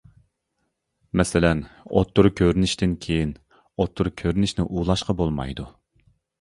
[1.21, 1.61] مەسىلەن:
[1.99, 5.71] ئوتتۇرا كۆرۈنۈشتىن كىيىن ئوتتۇرا كۆرۈنۈشنى ئۇلاشقا بولمايدۇ.